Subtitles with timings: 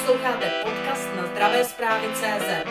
[0.00, 2.68] Posloucháte podcast na zdravé zprávy CZ.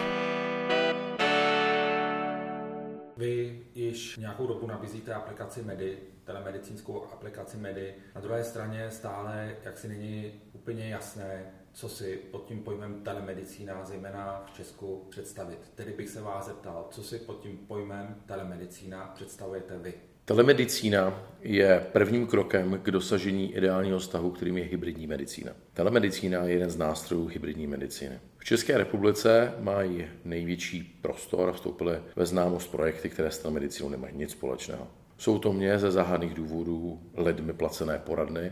[3.18, 7.96] Vy již nějakou dobu nabízíte aplikaci Medi, telemedicínskou aplikaci Medi.
[8.16, 13.86] Na druhé straně stále, jak si není úplně jasné, co si pod tím pojmem telemedicína,
[13.86, 15.72] zejména v Česku, představit.
[15.76, 19.94] Tedy bych se vás zeptal, co si pod tím pojmem telemedicína představujete vy?
[20.30, 25.52] Telemedicína je prvním krokem k dosažení ideálního stavu, kterým je hybridní medicína.
[25.74, 28.20] Telemedicína je jeden z nástrojů hybridní medicíny.
[28.38, 34.18] V České republice mají největší prostor a vstoupily ve známost projekty, které s telemedicínou nemají
[34.18, 34.88] nic společného.
[35.18, 38.52] Jsou to mě ze záhadných důvodů lidmi placené poradny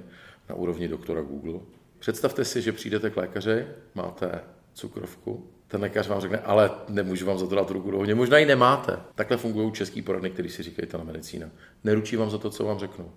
[0.49, 1.59] na úrovni doktora Google.
[1.99, 3.66] Představte si, že přijdete k lékaři,
[3.96, 4.41] máte
[4.73, 8.16] cukrovku, ten lékař vám řekne, ale nemůžu vám za to dát ruku do.
[8.16, 8.99] Možná ji nemáte.
[9.16, 11.49] Takhle fungují český poradny, který si říkají telemedicína.
[11.84, 13.12] Neručí vám za to, co vám řeknou.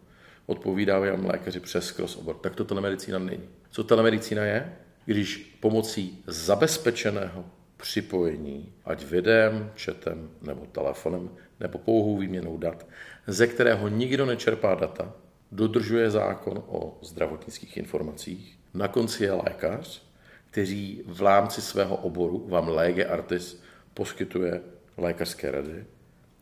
[0.46, 2.36] Odpovídá vám lékaři přes cross obor.
[2.36, 3.48] Tak to telemedicína není.
[3.70, 4.72] Co telemedicína je?
[5.04, 7.44] Když pomocí zabezpečeného
[7.76, 12.86] připojení, ať videem, chatem nebo telefonem, nebo pouhou výměnou dat,
[13.26, 15.12] ze kterého nikdo nečerpá data,
[15.52, 20.09] dodržuje zákon o zdravotnických informacích, na konci je lékař,
[20.50, 23.62] který v rámci svého oboru vám lege artis
[23.94, 24.60] poskytuje
[24.96, 25.84] lékařské rady.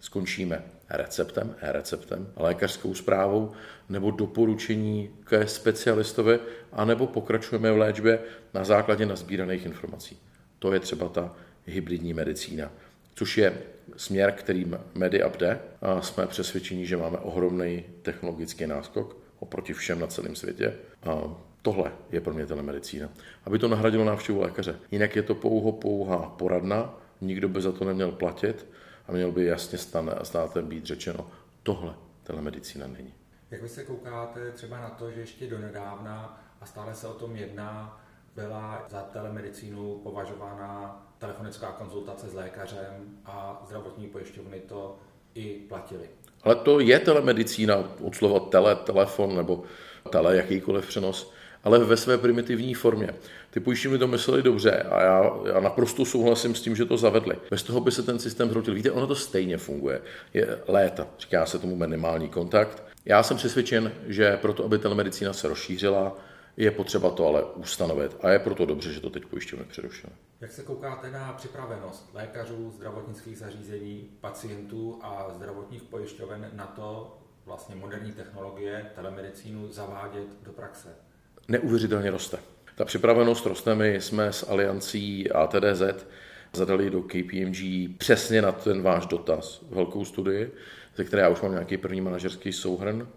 [0.00, 3.52] Skončíme receptem, e-receptem, lékařskou zprávou
[3.88, 6.38] nebo doporučení ke specialistovi,
[6.72, 8.18] anebo pokračujeme v léčbě
[8.54, 10.18] na základě nazbíraných informací.
[10.58, 11.34] To je třeba ta
[11.66, 12.72] hybridní medicína,
[13.14, 13.58] což je
[13.96, 20.06] směr, kterým MediUp jde a jsme přesvědčeni, že máme ohromný technologický náskok oproti všem na
[20.06, 20.74] celém světě.
[21.02, 23.08] A Tohle je pro mě telemedicína.
[23.44, 24.78] Aby to nahradilo návštěvu lékaře.
[24.90, 28.66] Jinak je to pouho pouhá poradna, nikdo by za to neměl platit
[29.08, 29.78] a měl by jasně
[30.22, 31.30] státem být řečeno,
[31.62, 33.14] tohle telemedicína není.
[33.50, 37.36] Jak vy se koukáte třeba na to, že ještě donedávna, a stále se o tom
[37.36, 38.00] jedná,
[38.34, 44.98] byla za telemedicínu považována telefonická konzultace s lékařem a zdravotní pojišťovny to
[45.34, 46.08] i platili.
[46.42, 49.62] Ale to je telemedicína od slova tele, telefon nebo
[50.10, 51.32] tele, jakýkoliv přenos
[51.64, 53.14] ale ve své primitivní formě.
[53.50, 57.36] Ty pojišťovny to mysleli dobře a já, já naprosto souhlasím s tím, že to zavedli.
[57.50, 58.74] Bez toho by se ten systém zhroutil.
[58.74, 60.02] Víte, ono to stejně funguje.
[60.34, 62.82] Je léta, říká se tomu minimální kontakt.
[63.04, 66.16] Já jsem přesvědčen, že proto, aby telemedicína se rozšířila,
[66.56, 70.12] je potřeba to ale ustanovit a je proto dobře, že to teď pojišťovny přerušily.
[70.40, 77.74] Jak se koukáte na připravenost lékařů, zdravotnických zařízení, pacientů a zdravotních pojišťoven na to, vlastně
[77.74, 80.88] moderní technologie, telemedicínu zavádět do praxe?
[81.48, 82.38] Neuvěřitelně roste.
[82.74, 83.74] Ta připravenost roste.
[83.74, 86.06] My jsme s aliancí ATDZ
[86.52, 87.58] zadali do KPMG
[87.98, 90.52] přesně na ten váš dotaz velkou studii,
[90.96, 93.08] ze které já už mám nějaký první manažerský souhrn.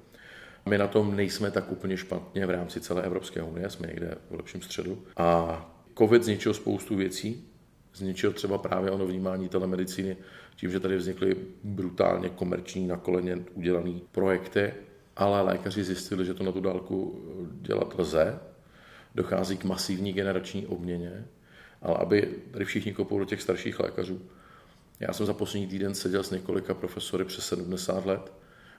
[0.65, 4.35] My na tom nejsme tak úplně špatně v rámci celé Evropské unie, jsme někde v
[4.35, 5.03] lepším středu.
[5.17, 5.61] A
[5.97, 7.47] COVID zničil spoustu věcí,
[7.95, 10.17] zničil třeba právě ono vnímání telemedicíny
[10.55, 14.73] tím, že tady vznikly brutálně komerční na koleně udělané projekty
[15.15, 17.25] ale lékaři zjistili, že to na tu dálku
[17.61, 18.39] dělat lze.
[19.15, 21.25] Dochází k masivní generační obměně,
[21.81, 24.21] ale aby tady všichni kopou do těch starších lékařů.
[24.99, 28.33] Já jsem za poslední týden seděl s několika profesory přes 70 let,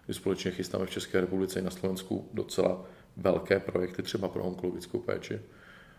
[0.04, 2.84] kdy společně chystáme v České republice i na Slovensku docela
[3.16, 5.40] velké projekty, třeba pro onkologickou péči.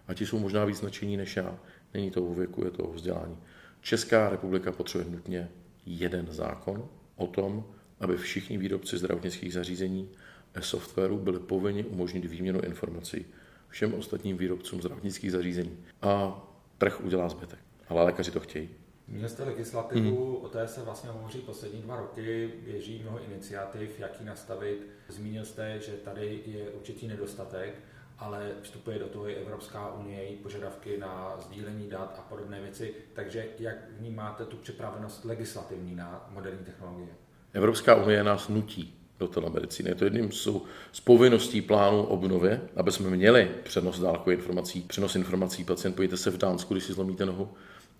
[0.07, 1.59] A ti jsou možná víc značení než já.
[1.93, 3.37] Není to o věku, je to o vzdělání.
[3.81, 5.49] Česká republika potřebuje nutně
[5.85, 7.65] jeden zákon o tom,
[7.99, 10.09] aby všichni výrobci zdravotnických zařízení
[10.55, 13.25] a softwaru byli povinni umožnit výměnu informací
[13.73, 15.77] všem ostatním výrobcům zdravotnických zařízení.
[16.01, 16.41] A
[16.77, 17.59] trh udělá zbytek.
[17.89, 18.69] Ale lékaři to chtějí.
[19.07, 20.45] Měl jste legislativu, hmm.
[20.45, 24.87] o té se vlastně hovoří poslední dva roky, běží mnoho iniciativ, jak ji nastavit.
[25.09, 27.75] Zmínil jste, že tady je určitý nedostatek,
[28.17, 32.93] ale vstupuje do toho i Evropská unie, její požadavky na sdílení dat a podobné věci.
[33.13, 37.09] Takže jak vnímáte tu připravenost legislativní na moderní technologie?
[37.53, 39.89] Evropská unie nás nutí do telemedicíny.
[39.89, 40.47] Je to jedním z,
[40.91, 45.63] z povinností plánu obnovy, aby jsme měli přenos dálkových informací, přenos informací.
[45.63, 47.49] Pacient, pojďte se v Dánsku, když si zlomíte nohu,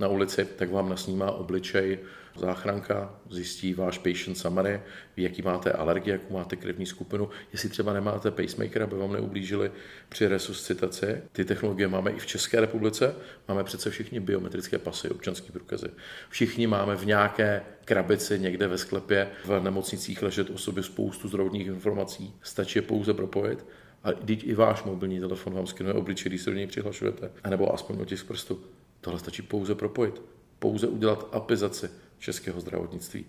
[0.03, 1.99] na ulici, tak vám nasnímá obličej
[2.35, 4.81] záchranka, zjistí váš patient summary,
[5.17, 9.71] ví, jaký máte alergii, jakou máte krevní skupinu, jestli třeba nemáte pacemaker, aby vám neublížili
[10.09, 11.21] při resuscitaci.
[11.31, 13.15] Ty technologie máme i v České republice,
[13.47, 15.87] máme přece všichni biometrické pasy, občanské průkazy.
[16.29, 22.33] Všichni máme v nějaké krabici někde ve sklepě, v nemocnicích ležet osoby spoustu zdravotních informací,
[22.41, 23.65] stačí je pouze propojit
[24.03, 28.01] a i váš mobilní telefon vám skenuje obličej, když se do něj přihlašujete, anebo aspoň
[28.01, 28.59] otisk prstu.
[29.03, 30.21] Tohle stačí pouze propojit,
[30.59, 31.89] pouze udělat apizaci
[32.19, 33.25] českého zdravotnictví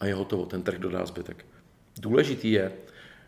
[0.00, 1.46] a je hotovo, ten trh dodá zbytek.
[2.00, 2.72] Důležitý je,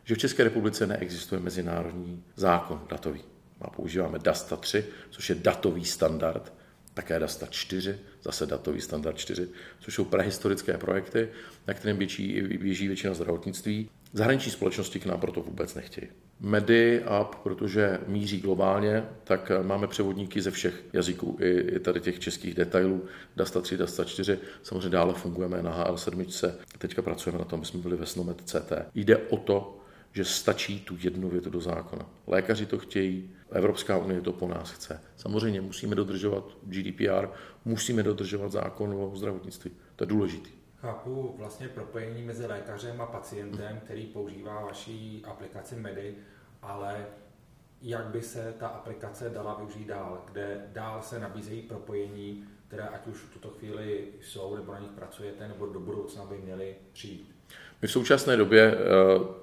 [0.04, 3.20] že v České republice neexistuje mezinárodní zákon datový.
[3.60, 6.52] A používáme DASTA 3, což je datový standard,
[6.94, 9.48] také DASTA 4, zase datový standard 4,
[9.80, 11.28] což jsou prehistorické projekty,
[11.66, 13.90] na kterém běží, běží většina zdravotnictví.
[14.12, 16.08] Zahraniční společnosti k nám proto vůbec nechtějí.
[16.44, 22.54] Medi App, protože míří globálně, tak máme převodníky ze všech jazyků, i, tady těch českých
[22.54, 23.04] detailů,
[23.36, 27.80] DASTA 3, DASTA 4, samozřejmě dále fungujeme na HL7, teďka pracujeme na tom, aby jsme
[27.80, 28.72] byli ve Snomet CT.
[28.94, 29.78] Jde o to,
[30.12, 32.06] že stačí tu jednu větu do zákona.
[32.26, 35.00] Lékaři to chtějí, Evropská unie to po nás chce.
[35.16, 37.28] Samozřejmě musíme dodržovat GDPR,
[37.64, 39.70] musíme dodržovat zákon o zdravotnictví.
[39.96, 40.50] To je důležité.
[40.84, 46.14] Chápu vlastně propojení mezi lékařem a pacientem, který používá vaší aplikaci Medi,
[46.66, 47.06] ale
[47.82, 53.06] jak by se ta aplikace dala využít dál, kde dál se nabízejí propojení, které ať
[53.06, 57.34] už v tuto chvíli jsou, nebo na nich pracujete, nebo do budoucna by měly přijít.
[57.82, 58.78] My v současné době, eh,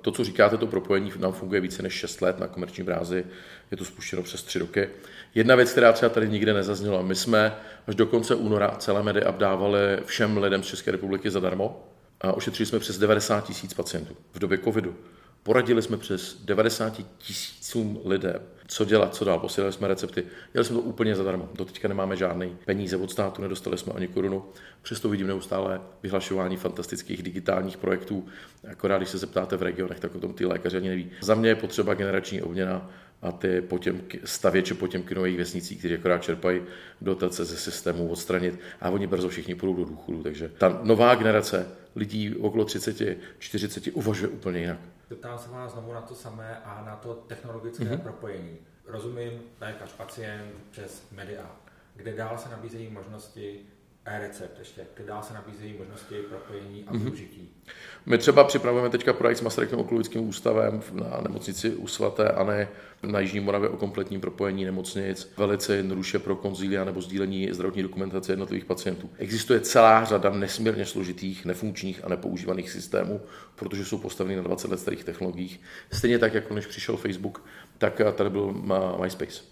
[0.01, 3.25] to, co říkáte, to propojení nám funguje více než 6 let na komerční brázi,
[3.71, 4.89] je to spuštěno přes 3 roky.
[5.35, 7.55] Jedna věc, která třeba tady nikde nezazněla, my jsme
[7.87, 11.87] až do konce února celé medy dávali všem lidem z České republiky zadarmo
[12.21, 14.95] a ošetřili jsme přes 90 tisíc pacientů v době covidu.
[15.43, 19.39] Poradili jsme přes 90 tisícům lidem, co dělat, co dál.
[19.39, 20.23] Posílali jsme recepty.
[20.53, 21.49] Dělali jsme to úplně zadarmo.
[21.55, 24.45] Do teďka nemáme žádný peníze od státu, nedostali jsme ani korunu.
[24.81, 28.27] Přesto vidím neustále vyhlašování fantastických digitálních projektů.
[28.71, 31.11] Akorát, když se zeptáte v regionech, tak o tom ty lékaři ani neví.
[31.21, 32.91] Za mě je potřeba generační obměna
[33.21, 36.61] a ty potěmky, stavěče potěmky nových vesnicích, kteří akorát čerpají
[37.01, 40.23] dotace ze systému, odstranit a oni brzo všichni půjdou do důchodu.
[40.23, 44.79] Takže ta nová generace lidí okolo 30, 40 uvažuje úplně jinak.
[45.11, 48.01] Zeptám se vás znovu na to samé a na to technologické mm-hmm.
[48.01, 48.57] propojení.
[48.85, 51.55] Rozumím, lékař, pacient přes Media,
[51.95, 53.65] kde dál se nabízejí možnosti
[54.05, 57.03] e-recept ještě, kde dál se nabízejí možnosti propojení a mhm.
[57.03, 57.41] využití.
[57.41, 57.71] Mm-hmm.
[58.05, 62.67] My třeba připravujeme teďka projekt s Masarykem onkologickým ústavem na nemocnici u svaté Ane
[63.03, 68.31] na Jižní Moravě o kompletním propojení nemocnic, velice jednoduše pro konzília nebo sdílení zdravotní dokumentace
[68.31, 69.09] jednotlivých pacientů.
[69.17, 73.21] Existuje celá řada nesmírně složitých, nefunkčních a nepoužívaných systémů,
[73.55, 75.61] protože jsou postaveny na 20 let starých technologiích.
[75.91, 77.45] Stejně tak, jako než přišel Facebook,
[77.77, 78.53] tak tady byl
[79.01, 79.43] MySpace.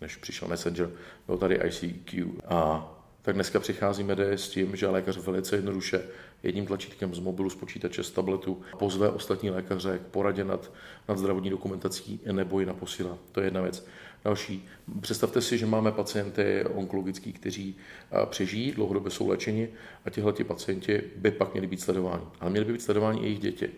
[0.00, 0.90] Než přišel Messenger,
[1.26, 2.88] byl tady ICQ a
[3.22, 6.04] tak dneska přicházíme s tím, že lékař velice jednoduše
[6.42, 10.72] jedním tlačítkem z mobilu, z počítače, z tabletu pozve ostatní lékaře k poradě nad,
[11.08, 13.18] nad zdravotní dokumentací nebo ji naposílá.
[13.32, 13.86] To je jedna věc.
[14.24, 14.68] Další,
[15.00, 17.76] představte si, že máme pacienty onkologický, kteří
[18.26, 19.68] přežijí, dlouhodobě jsou léčeni
[20.04, 22.24] a tihle pacienti by pak měli být sledováni.
[22.40, 23.70] Ale měli by být sledováni i jejich děti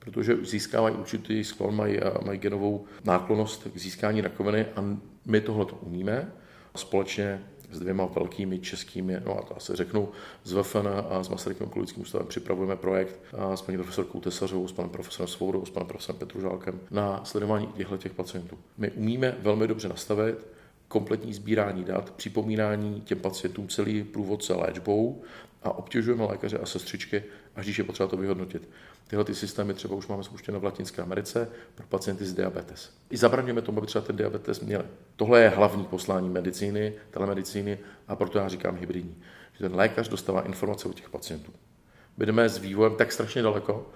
[0.00, 4.84] protože získávají určitý sklon, mají, mají genovou náklonost k získání rakoviny a
[5.26, 6.32] my tohle to umíme.
[6.76, 10.08] Společně s dvěma velkými českými, no a to asi řeknu,
[10.44, 14.72] z VFN a s Masarykem onkologickým ústavem připravujeme projekt a s paní profesorkou Tesařovou, s
[14.72, 18.58] panem profesorem Svoudou, s panem profesorem Petružálkem na sledování těchto těch pacientů.
[18.78, 20.46] My umíme velmi dobře nastavit
[20.88, 25.22] kompletní sbírání dat, připomínání těm pacientům celý průvodce léčbou
[25.62, 27.24] a obtěžujeme lékaře a sestřičky,
[27.56, 28.68] až když je potřeba to vyhodnotit.
[29.08, 32.92] Tyhle ty systémy třeba už máme spuštěné v Latinské Americe pro pacienty s diabetes.
[33.10, 34.84] I zabraňujeme tomu, aby třeba ten diabetes měli.
[35.16, 37.78] Tohle je hlavní poslání medicíny, telemedicíny
[38.08, 39.16] a proto já říkám hybridní.
[39.52, 41.52] Že ten lékař dostává informace o těch pacientů.
[42.16, 43.90] Budeme s vývojem tak strašně daleko,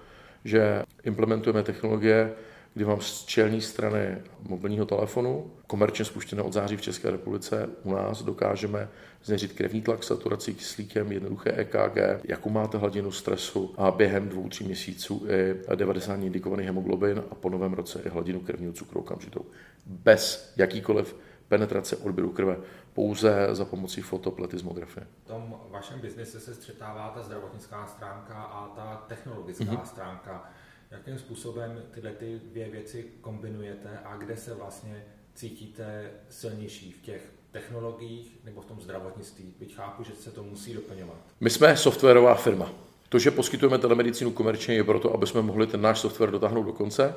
[0.45, 2.33] že implementujeme technologie,
[2.75, 4.17] kdy mám z čelní strany
[4.49, 8.89] mobilního telefonu, komerčně spuštěné od září v České republice, u nás dokážeme
[9.23, 14.63] změřit krevní tlak, saturaci kyslíkem, jednoduché EKG, jakou máte hladinu stresu a během dvou, tří
[14.63, 19.45] měsíců i 90 indikovaný hemoglobin a po novém roce i hladinu krevního cukru okamžitou.
[19.85, 21.15] Bez jakýkoliv
[21.47, 22.57] penetrace odběru krve,
[22.93, 25.07] pouze za pomocí fotopletismografie.
[25.23, 29.83] V tom vašem biznise se střetává ta zdravotnická stránka a ta technologická mm-hmm.
[29.83, 30.49] stránka
[30.91, 37.21] jakým způsobem tyhle ty dvě věci kombinujete a kde se vlastně cítíte silnější v těch
[37.51, 39.53] technologiích nebo v tom zdravotnictví?
[39.59, 41.17] Byť chápu, že se to musí doplňovat.
[41.39, 42.71] My jsme softwarová firma.
[43.09, 46.73] To, že poskytujeme telemedicínu komerčně, je proto, aby jsme mohli ten náš software dotáhnout do
[46.73, 47.15] konce,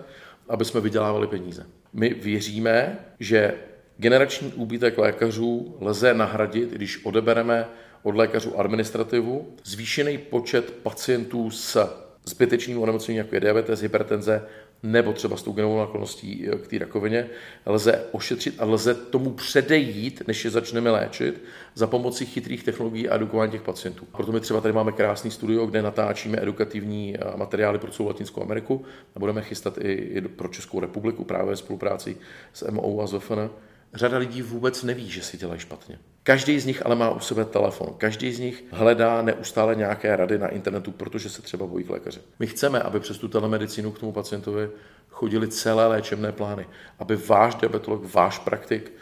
[0.49, 1.67] aby jsme vydělávali peníze.
[1.93, 3.55] My věříme, že
[3.97, 7.69] generační úbytek lékařů lze nahradit, když odebereme
[8.03, 11.89] od lékařů administrativu, zvýšený počet pacientů s
[12.25, 14.43] zbytečným onemocněním, jako je diabetes, hypertenze,
[14.83, 17.27] nebo třeba s tou genovou náklonností eh, k té rakovině,
[17.67, 21.43] lze ošetřit a lze tomu předejít, než je začneme léčit,
[21.75, 24.07] za pomocí chytrých technologií a edukování těch pacientů.
[24.17, 28.43] Proto my třeba tady máme krásný studio, kde natáčíme edukativní eh, materiály pro celou Latinskou
[28.43, 28.85] Ameriku
[29.17, 32.17] a budeme chystat i, i pro Českou republiku právě ve spolupráci
[32.53, 33.49] s MO a ZFN
[33.95, 35.99] řada lidí vůbec neví, že si dělají špatně.
[36.23, 37.95] Každý z nich ale má u sebe telefon.
[37.99, 42.21] Každý z nich hledá neustále nějaké rady na internetu, protože se třeba bojí k lékaře.
[42.39, 44.71] My chceme, aby přes tu telemedicínu k tomu pacientovi
[45.11, 46.67] chodili celé léčebné plány,
[46.99, 48.93] aby váš diabetolog, váš praktik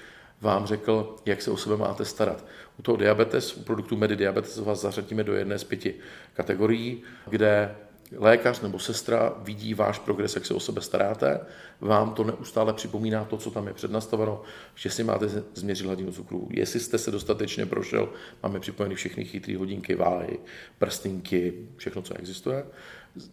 [0.40, 2.44] vám řekl, jak se o sebe máte starat.
[2.78, 5.94] U toho diabetes, u produktu Medidiabetes vás zařadíme do jedné z pěti
[6.34, 7.74] kategorií, kde
[8.12, 11.40] lékař nebo sestra vidí váš progres, jak se o sebe staráte,
[11.80, 14.42] vám to neustále připomíná to, co tam je přednastaveno,
[14.74, 16.48] že si máte změřit hladinu cukru.
[16.50, 18.08] Jestli jste se dostatečně prošel,
[18.42, 20.38] máme připojeny všechny chytré hodinky, váhy,
[20.78, 22.64] prstinky, všechno, co existuje.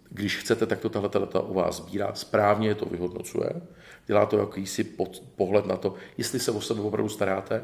[0.10, 3.50] Když chcete, tak to tahle data u vás sbírá, správně to vyhodnocuje,
[4.08, 4.84] dělá to jakýsi
[5.36, 7.64] pohled na to, jestli se o sebe opravdu staráte,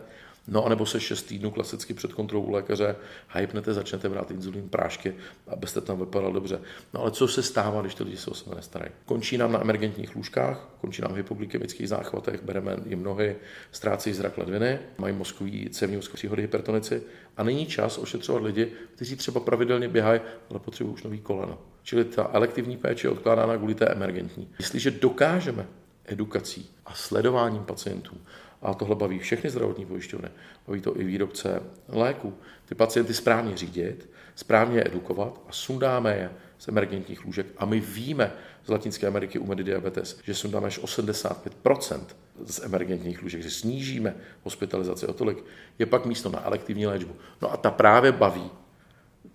[0.51, 2.95] No, anebo se 6 týdnů klasicky před kontrolou u lékaře
[3.33, 5.15] hypnete, začnete brát inzulín, prášky,
[5.47, 6.61] abyste tam vypadal dobře.
[6.93, 8.91] No ale co se stává, když ty lidi se o sebe nestarají?
[9.05, 13.35] Končí nám na emergentních lůžkách, končí nám v hypoglykemických záchvatech, bereme jim nohy,
[13.71, 17.03] ztrácejí zrak ledviny, mají mozkový, cévní mozkový příhody, hypertonici
[17.37, 21.57] a není čas ošetřovat lidi, kteří třeba pravidelně běhají, ale potřebují už nový koleno.
[21.83, 24.49] Čili ta elektivní péče je odkládána kvůli té emergentní.
[24.59, 25.67] Jestliže dokážeme
[26.05, 28.17] edukací a sledováním pacientů
[28.61, 30.29] a tohle baví všechny zdravotní pojišťovny,
[30.67, 32.33] baví to i výrobce léků,
[32.65, 37.45] ty pacienty správně řídit, správně edukovat a sundáme je z emergentních lůžek.
[37.57, 38.31] A my víme
[38.65, 42.01] z Latinské Ameriky u Medidiabetes, že sundáme až 85%
[42.45, 45.43] z emergentních lůžek, že snížíme hospitalizaci o tolik,
[45.79, 47.15] je pak místo na elektivní léčbu.
[47.41, 48.51] No a ta právě baví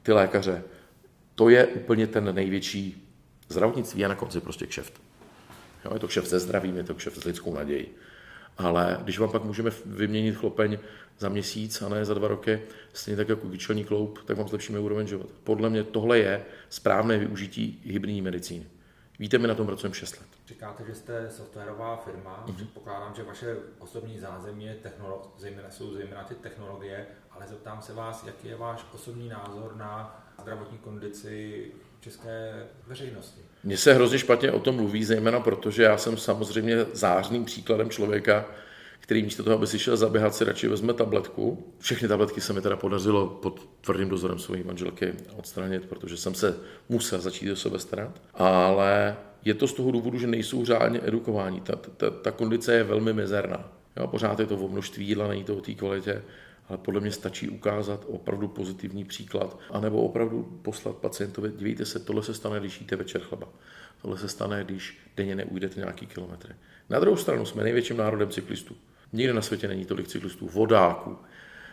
[0.02, 0.62] ty lékaře.
[1.34, 3.08] To je úplně ten největší
[3.48, 5.00] zdravotnictví a na konci prostě kšeft.
[5.84, 7.86] Jo, je to kšeft se zdravím, je to kšeft s lidskou nadějí.
[8.58, 10.78] Ale když vám pak můžeme vyměnit chlopeň
[11.18, 14.78] za měsíc a ne za dva roky, stejně tak jako kyčelní kloup, tak vám zlepšíme
[14.78, 15.34] úroveň života.
[15.44, 18.66] Podle mě tohle je správné využití hybridní medicíny.
[19.18, 20.28] Víte, my na tom pracujeme 6 let.
[20.46, 22.44] Říkáte, že jste softwarová firma.
[22.46, 22.54] Mm-hmm.
[22.54, 27.94] Předpokládám, že vaše osobní zázemí je technolo- zejména, jsou zejména ty technologie, ale zeptám se
[27.94, 31.72] vás, jaký je váš osobní názor na zdravotní kondici
[32.04, 33.40] české veřejnosti?
[33.64, 38.44] Mně se hrozně špatně o tom mluví, zejména protože já jsem samozřejmě zářným příkladem člověka,
[39.00, 41.74] který místo toho, aby si šel zaběhat, si radši vezme tabletku.
[41.78, 46.56] Všechny tabletky se mi teda podařilo pod tvrdým dozorem své manželky odstranit, protože jsem se
[46.88, 48.20] musel začít o sebe starat.
[48.34, 51.60] Ale je to z toho důvodu, že nejsou řádně edukováni.
[51.60, 53.72] Ta, ta, ta kondice je velmi mizerná.
[53.96, 56.22] Jo, pořád je to o množství jídla, není to o té kvalitě
[56.68, 62.22] ale podle mě stačí ukázat opravdu pozitivní příklad, anebo opravdu poslat pacientovi, dívejte se, tohle
[62.22, 63.48] se stane, když jíte večer chleba.
[64.02, 66.54] Tohle se stane, když denně neujdete nějaký kilometry.
[66.90, 68.76] Na druhou stranu jsme největším národem cyklistů.
[69.12, 71.18] Nikde na světě není tolik cyklistů, vodáků.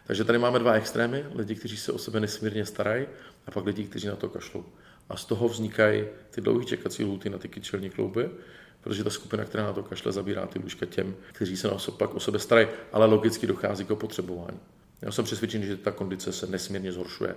[0.07, 3.05] Takže tady máme dva extrémy, lidi, kteří se o sebe nesmírně starají,
[3.47, 4.65] a pak lidi, kteří na to kašlou.
[5.09, 8.29] A z toho vznikají ty dlouhé čekací lhuty na ty kyčelní klouby,
[8.81, 12.15] protože ta skupina, která na to kašle, zabírá ty lůžka těm, kteří se na pak
[12.15, 14.59] o sebe starají, ale logicky dochází k opotřebování.
[15.01, 17.35] Já jsem přesvědčený, že ta kondice se nesmírně zhoršuje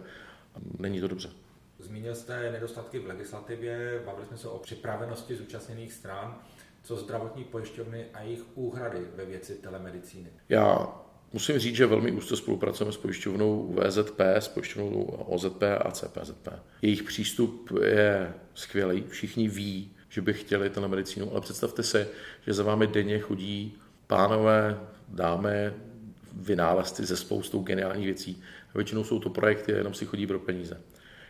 [0.79, 1.31] není to dobře.
[1.79, 6.39] Zmínil jste nedostatky v legislativě, bavili jsme se o připravenosti zúčastněných stran,
[6.83, 10.31] co zdravotní pojišťovny a jejich úhrady ve věci telemedicíny.
[10.49, 10.95] Já
[11.33, 16.49] musím říct, že velmi úzce spolupracujeme s pojišťovnou VZP, s pojišťovnou OZP a CPZP.
[16.83, 22.07] Jejich přístup je skvělý, všichni ví, že by chtěli telemedicínu, ale představte si,
[22.47, 25.73] že za vámi denně chodí pánové, dámy,
[26.37, 28.43] vynálezci ze spoustou geniálních věcí.
[28.75, 30.81] Většinou jsou to projekty a jenom si chodí pro peníze.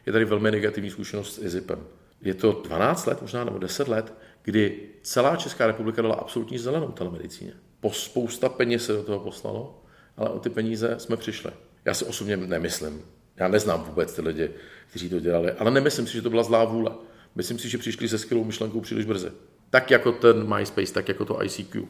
[0.07, 1.87] Je tady velmi negativní zkušenost s IZIPem.
[2.23, 6.89] Je to 12 let, možná nebo 10 let, kdy celá Česká republika dala absolutní zelenou
[6.89, 7.53] telemedicíně.
[7.81, 9.83] Po spousta peněz se do toho poslalo,
[10.17, 11.51] ale o ty peníze jsme přišli.
[11.85, 13.03] Já si osobně nemyslím,
[13.37, 14.51] já neznám vůbec ty lidi,
[14.91, 16.91] kteří to dělali, ale nemyslím si, že to byla zlá vůle.
[17.35, 19.31] Myslím si, že přišli se skvělou myšlenkou příliš brzy.
[19.71, 21.81] Tak jako ten MySpace, tak jako to ICQ.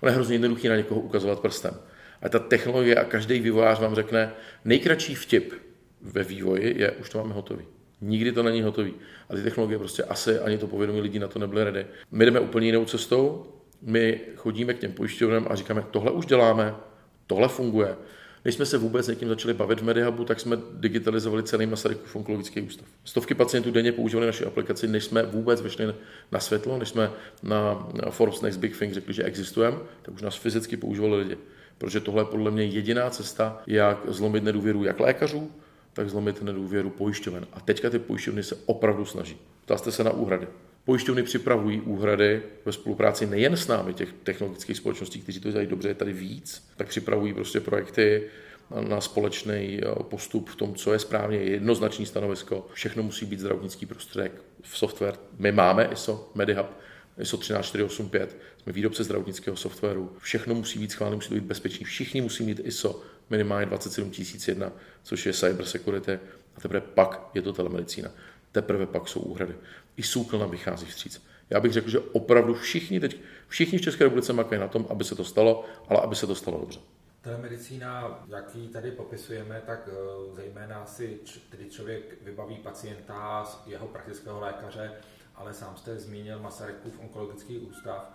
[0.00, 1.74] On je hrozně jednoduchý na někoho ukazovat prstem.
[2.22, 4.32] A ta technologie a každý vývojář vám řekne,
[4.64, 5.52] nejkratší vtip
[6.02, 7.64] ve vývoji je, už to máme hotový.
[8.00, 8.94] Nikdy to není hotový.
[9.30, 11.86] A ty technologie prostě asi ani to povědomí lidí na to nebyly ready.
[12.10, 13.46] My jdeme úplně jinou cestou,
[13.82, 16.74] my chodíme k těm pojišťovnám a říkáme, tohle už děláme,
[17.26, 17.96] tohle funguje.
[18.44, 22.60] Než jsme se vůbec někým začali bavit v Medihubu, tak jsme digitalizovali celý Masarykův onkologický
[22.60, 22.86] ústav.
[23.04, 25.94] Stovky pacientů denně používali naši aplikaci, než jsme vůbec vyšli
[26.32, 27.10] na světlo, než jsme
[27.42, 31.36] na Forbes Next Big Thing řekli, že existujeme, tak už nás fyzicky používali lidi.
[31.78, 35.50] Protože tohle je podle mě jediná cesta, jak zlomit nedůvěru jak lékařů,
[35.92, 37.46] tak zlomit nedůvěru pojišťoven.
[37.52, 39.36] A teďka ty pojišťovny se opravdu snaží.
[39.64, 40.46] Ptá jste se na úhrady.
[40.84, 45.88] Pojišťovny připravují úhrady ve spolupráci nejen s námi, těch technologických společností, kteří to dělají dobře,
[45.88, 48.22] je tady víc, tak připravují prostě projekty
[48.88, 52.66] na společný eh, postup v tom, co je správně, jednoznačný stanovisko.
[52.72, 54.32] Všechno musí být zdravotnický prostředek
[54.62, 55.14] v software.
[55.38, 56.66] My máme ISO, MediHub,
[57.18, 62.44] ISO 13485, jsme výrobce zdravotnického softwaru, všechno musí být schváleno, musí být bezpečný, všichni musí
[62.44, 64.72] mít ISO minimálně 27001,
[65.02, 66.18] což je cyber security,
[66.56, 68.10] a teprve pak je to telemedicína.
[68.52, 69.54] Teprve pak jsou úhrady.
[69.96, 70.02] I
[70.38, 71.22] nám vychází vstříc.
[71.50, 73.16] Já bych řekl, že opravdu všichni teď,
[73.48, 76.34] všichni v České republice makají na tom, aby se to stalo, ale aby se to
[76.34, 76.80] stalo dobře.
[77.20, 81.20] Telemedicína, jak ji tady popisujeme, tak eh, zejména si
[81.50, 84.92] tedy člověk vybaví pacienta, jeho praktického lékaře,
[85.34, 88.10] ale sám jste zmínil Masarykův onkologický ústav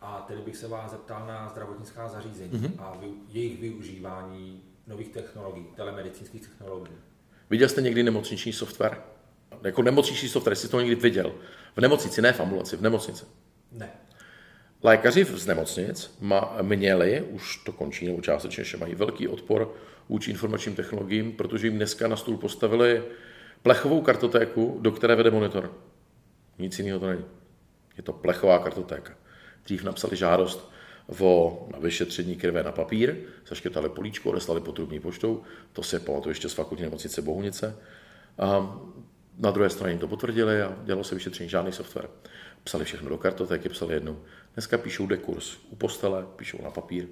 [0.00, 2.82] a tedy bych se vás zeptal na zdravotnická zařízení mm-hmm.
[2.82, 2.98] a
[3.28, 6.96] jejich využívání nových technologií, telemedicínských technologií.
[7.50, 9.02] Viděl jste někdy nemocniční software?
[9.62, 11.34] Jako nemocniční software, jsi to někdy viděl?
[11.76, 13.24] V nemocnici, ne v ambulaci, v nemocnici.
[13.72, 13.90] Ne.
[14.82, 16.18] Lékaři z nemocnic
[16.62, 19.74] měli, už to končí, nebo částečně že mají velký odpor
[20.08, 23.02] vůči informačním technologiím, protože jim dneska na stůl postavili
[23.62, 25.72] plechovou kartotéku, do které vede monitor.
[26.58, 27.24] Nic jiného to není.
[27.96, 29.14] Je to plechová kartotéka.
[29.64, 30.70] Dřív napsali žádost
[31.20, 33.16] o vyšetření krve na papír,
[33.48, 35.42] zaškrtali políčko, odeslali potrubní poštou,
[35.72, 37.76] to se pamatuju ještě z fakultní nemocnice Bohunice.
[38.38, 38.78] A
[39.38, 42.08] na druhé straně to potvrdili a dělalo se vyšetření, žádný software.
[42.64, 44.20] Psali všechno do kartotéky, psali jednou.
[44.58, 47.06] Dneska píšou dekurs u postele, píšou na papír,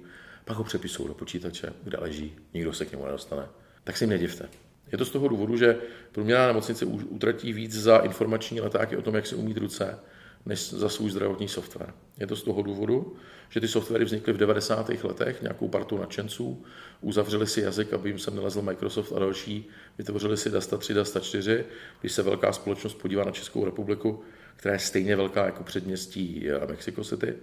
[0.45, 3.47] pak ho přepisují do počítače, kde leží, nikdo se k němu nedostane.
[3.83, 4.49] Tak si jim nedivte.
[4.91, 5.77] Je to z toho důvodu, že
[6.11, 9.99] průměrná nemocnice utratí víc za informační letáky o tom, jak se umít ruce,
[10.45, 11.93] než za svůj zdravotní software.
[12.19, 13.15] Je to z toho důvodu,
[13.49, 14.89] že ty softwary vznikly v 90.
[15.03, 16.65] letech, nějakou partu nadšenců,
[17.01, 21.19] uzavřeli si jazyk, aby jim sem nelezl Microsoft a další, vytvořili si Dasta 3, Dasta
[21.19, 21.65] 4.
[22.01, 24.23] Když se velká společnost podívá na Českou republiku,
[24.57, 27.33] která je stejně velká jako předměstí a Mexico City,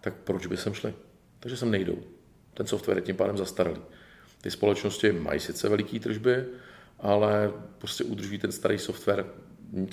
[0.00, 0.94] tak proč by sem šli?
[1.40, 1.98] Takže sem nejdou.
[2.54, 3.80] Ten software je tím pádem zastaralý.
[4.40, 6.44] Ty společnosti mají sice veliký tržby,
[6.98, 9.26] ale prostě udržují ten starý software,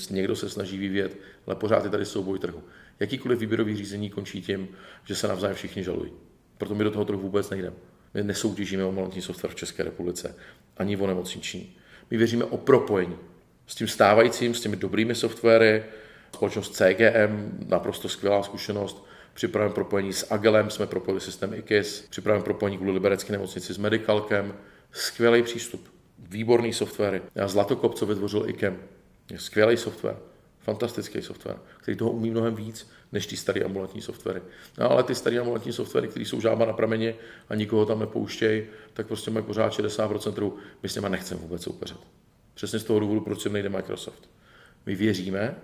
[0.10, 2.64] někdo se snaží vyvíjet, ale pořád je tady souboj trhu.
[3.00, 4.68] Jakýkoliv výběrový řízení končí tím,
[5.04, 6.12] že se navzájem všichni žalují.
[6.58, 7.76] Proto my do toho trhu vůbec nejdeme.
[8.14, 10.36] My nesoutěžíme o malotní software v České republice,
[10.78, 11.76] ani o nemocniční.
[12.12, 13.16] My věříme o propojení
[13.68, 15.84] s tím stávajícím, s těmi dobrými softwary,
[16.34, 22.78] společnost CGM, naprosto skvělá zkušenost, připravujeme propojení s Agelem, jsme propojili systém IKIS, připravujeme propojení
[22.78, 24.54] kvůli Liberecké nemocnici s Medicalkem,
[24.92, 25.88] skvělý přístup,
[26.20, 27.22] výborný software.
[27.36, 28.78] Já Zlatokop, co vytvořil IKEM,
[29.36, 30.18] skvělý software,
[30.60, 34.42] fantastický software, který toho umí mnohem víc než ty staré ambulantní softwary.
[34.78, 37.16] No, ale ty staré ambulantní softwary, které jsou žába na prameně
[37.50, 40.58] a nikoho tam nepouštějí, tak prostě mají pořád 60% trhu.
[40.84, 41.98] My s nimi nechceme vůbec soupeřit.
[42.54, 44.30] Přesně z toho důvodu, proč sem nejde Microsoft.
[44.86, 45.56] My věříme,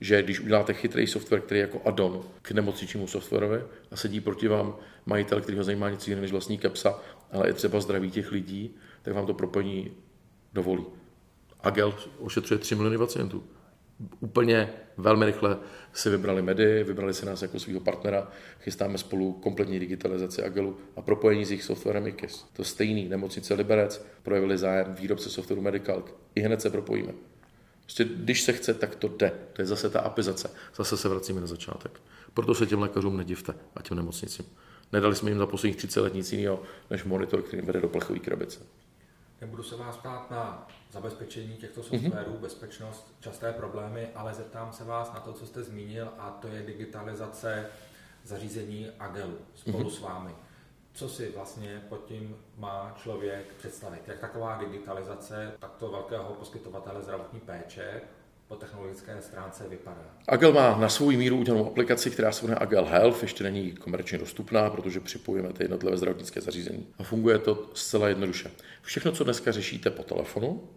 [0.00, 4.48] že když uděláte chytrý software, který je jako add-on k nemocničnímu softwarovi a sedí proti
[4.48, 7.00] vám majitel, který ho zajímá nic jiného než vlastní kapsa,
[7.32, 9.90] ale je třeba zdraví těch lidí, tak vám to propojení
[10.52, 10.84] dovolí.
[11.60, 13.44] Agel ošetřuje 3 miliony pacientů.
[14.20, 15.58] Úplně velmi rychle
[15.92, 18.28] si vybrali Medy, vybrali si nás jako svého partnera,
[18.60, 22.46] chystáme spolu kompletní digitalizaci Agelu a propojení s jejich softwarem IKIS.
[22.52, 27.12] To stejný, nemocnice Liberec projevili zájem, výrobce softwaru Medical, i hned se propojíme.
[27.88, 29.32] Prostě když se chce, tak to jde.
[29.52, 30.50] To je zase ta apizace.
[30.76, 32.00] Zase se vracíme na začátek.
[32.34, 34.44] Proto se těm lékařům nedivte a těm nemocnicím.
[34.92, 38.18] Nedali jsme jim za posledních 30 let nic jiného, než monitor, který vede do plechové
[38.18, 38.60] krabice.
[39.40, 42.40] Nebudu se vás ptát na zabezpečení těchto softwarů, mm-hmm.
[42.40, 46.62] bezpečnost, časté problémy, ale zeptám se vás na to, co jste zmínil, a to je
[46.62, 47.66] digitalizace
[48.24, 49.96] zařízení Agelu spolu mm-hmm.
[49.96, 50.30] s vámi.
[50.94, 54.02] Co si vlastně pod tím má člověk představit?
[54.06, 58.00] Jak taková digitalizace takto velkého poskytovatele zdravotní péče
[58.48, 60.04] po technologické stránce vypadá?
[60.28, 64.18] Agel má na svou míru udělanou aplikaci, která se jmenuje Agel Health, ještě není komerčně
[64.18, 66.86] dostupná, protože připojíme ty jednotlivé zdravotnické zařízení.
[66.98, 68.50] A funguje to zcela jednoduše.
[68.82, 70.68] Všechno, co dneska řešíte po telefonu,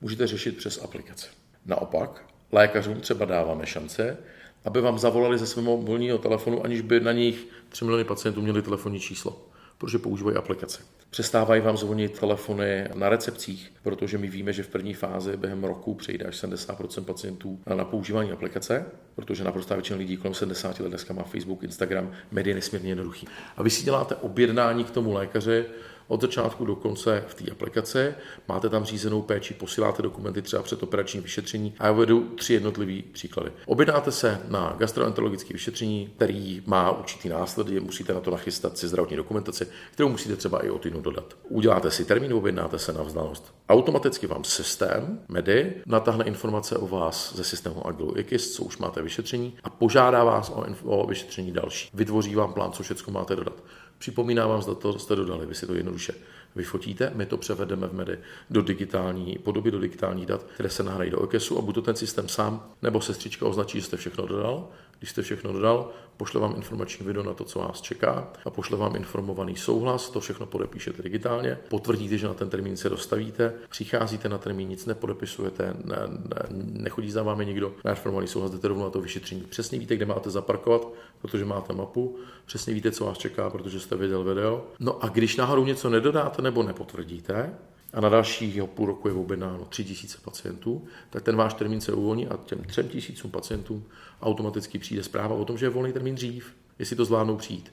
[0.00, 1.26] můžete řešit přes aplikaci.
[1.66, 4.18] Naopak, lékařům třeba dáváme šance,
[4.66, 8.62] aby vám zavolali ze svého mobilního telefonu, aniž by na nich 3 miliony pacientů měli
[8.62, 9.46] telefonní číslo
[9.78, 10.82] protože používají aplikace.
[11.10, 15.94] Přestávají vám zvonit telefony na recepcích, protože my víme, že v první fázi během roku
[15.94, 21.14] přejde až 70% pacientů na používání aplikace, protože naprostá většina lidí kolem 70 let dneska
[21.14, 23.28] má Facebook, Instagram, média nesmírně jednoduchý.
[23.56, 25.64] A vy si děláte objednání k tomu lékaři,
[26.08, 28.14] od začátku do konce v té aplikaci.
[28.48, 33.02] Máte tam řízenou péči, posíláte dokumenty třeba před operační vyšetření a já uvedu tři jednotlivé
[33.12, 33.52] příklady.
[33.66, 39.16] Objednáte se na gastroenterologické vyšetření, který má určitý následky, musíte na to nachystat si zdravotní
[39.16, 41.36] dokumentaci, kterou musíte třeba i o týdnu dodat.
[41.48, 43.54] Uděláte si termín, objednáte se na vzdálenost.
[43.68, 49.02] Automaticky vám systém MEDY natáhne informace o vás ze systému Agilu IKIS, co už máte
[49.02, 51.90] vyšetření a požádá vás o, o vyšetření další.
[51.94, 53.62] Vytvoří vám plán, co všechno máte dodat.
[53.98, 56.14] Připomínám vám, zda to jste dodali, vy si to jednoduše
[56.56, 58.18] vyfotíte, my to převedeme v medy
[58.50, 61.96] do digitální podoby, do digitální dat, které se nahrají do OKESu a buď to ten
[61.96, 64.68] systém sám, nebo sestřička označí, že jste všechno dodal.
[64.98, 68.78] Když jste všechno dodal, pošle vám informační video na to, co vás čeká a pošle
[68.78, 74.28] vám informovaný souhlas, to všechno podepíšete digitálně, potvrdíte, že na ten termín se dostavíte, přicházíte
[74.28, 78.84] na termín, nic nepodepisujete, ne, ne, nechodí za vámi nikdo na informovaný souhlas, jdete rovnou
[78.84, 79.40] na to vyšetření.
[79.40, 80.88] Přesně víte, kde máte zaparkovat,
[81.20, 84.64] protože máte mapu, přesně víte, co vás čeká, protože jste viděl video.
[84.80, 87.54] No a když náhodou něco nedodáte nebo nepotvrdíte,
[87.96, 92.26] a na dalšího půl roku je objednáno 3000 pacientů, tak ten váš termín se uvolní
[92.26, 93.84] a těm 3000 pacientům
[94.22, 97.72] automaticky přijde zpráva o tom, že je volný termín dřív, jestli to zvládnou přijít.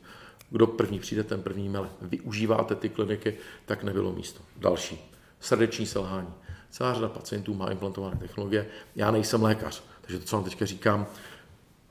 [0.50, 1.90] Kdo první přijde, ten první mele.
[2.02, 4.42] Využíváte ty kliniky, tak nebylo místo.
[4.58, 5.12] Další.
[5.40, 6.34] Srdeční selhání.
[6.70, 8.68] Celá řada pacientů má implantované technologie.
[8.96, 11.08] Já nejsem lékař, takže to, co vám teďka říkám,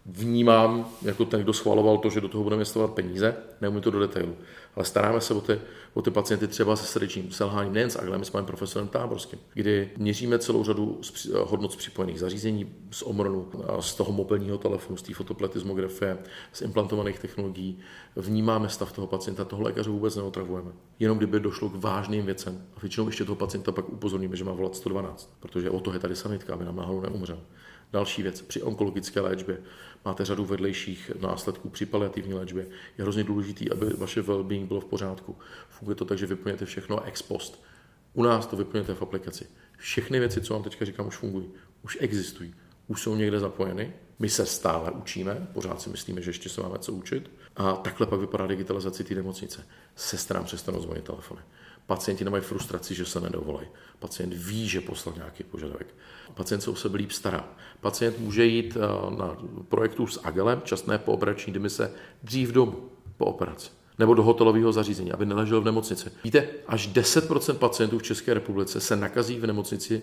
[0.07, 4.01] vnímám jako ten, kdo schvaloval to, že do toho budeme investovat peníze, neumím to do
[4.01, 4.37] detailu,
[4.77, 5.61] ale staráme se o ty,
[5.95, 9.91] o ty pacienty třeba se srdečním selháním, nejen s Aglem, s panem profesorem Táborským, kdy
[9.97, 11.01] měříme celou řadu
[11.45, 13.49] hodnot z připojených zařízení, z Omronu,
[13.81, 16.19] z toho mobilního telefonu, z té fotopletismografie,
[16.53, 17.79] z implantovaných technologií,
[18.17, 20.71] vnímáme stav toho pacienta, toho lékaře vůbec neotravujeme.
[20.99, 22.63] Jenom kdyby došlo k vážným věcem.
[22.77, 25.99] A většinou ještě toho pacienta pak upozorníme, že má volat 112, protože o to je
[25.99, 27.39] tady sanitka, aby nám náhodou neumřel.
[27.93, 29.59] Další věc, při onkologické léčbě
[30.05, 32.67] máte řadu vedlejších následků při paliativní léčbě.
[32.99, 35.37] Je hrozně důležité, aby vaše well-being bylo v pořádku.
[35.69, 37.65] Funguje to tak, že vyplňujete všechno ex post.
[38.13, 39.47] U nás to vyplňujete v aplikaci.
[39.79, 41.51] Všechny věci, co vám teďka říkám, už fungují.
[41.83, 42.55] Už existují.
[42.87, 43.93] Už jsou někde zapojeny.
[44.19, 47.31] My se stále učíme, pořád si myslíme, že ještě se máme co učit.
[47.57, 49.67] A takhle pak vypadá digitalizace té nemocnice.
[49.97, 51.41] Sestrám přestanou zvonit telefony.
[51.87, 53.69] Pacienti nemají frustraci, že se nedovolají.
[53.99, 55.95] Pacient ví, že poslal nějaký požadavek.
[56.35, 57.49] Pacient se o sebe líp stará.
[57.81, 59.37] Pacient může jít eh, na
[59.69, 65.27] projektu s Agelem, časné pooperační demise, dřív domů po operaci nebo do hotelového zařízení, aby
[65.27, 66.11] neležel v nemocnici.
[66.25, 70.03] Víte, až 10% pacientů v České republice se nakazí v nemocnici,